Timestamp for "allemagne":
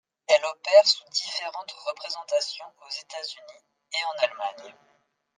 4.31-4.75